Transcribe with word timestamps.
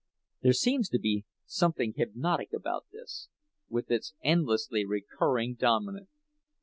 There 0.41 0.53
seems 0.53 0.89
to 0.89 0.97
be 0.99 1.25
something 1.45 1.93
hypnotic 1.95 2.53
about 2.53 2.87
this, 2.91 3.29
with 3.69 3.91
its 3.91 4.15
endlessly 4.23 4.83
recurring 4.83 5.53
dominant. 5.53 6.09